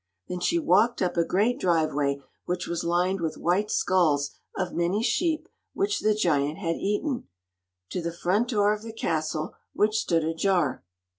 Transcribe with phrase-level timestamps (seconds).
[0.27, 5.03] Then she walked up a great driveway, which was lined with white skulls of many
[5.03, 7.27] sheep which the giant had eaten,
[7.91, 10.83] to the front door of the castle, which stood ajar.